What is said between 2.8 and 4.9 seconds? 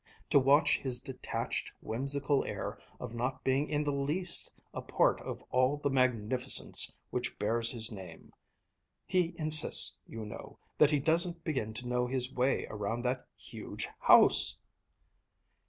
of not being in the least a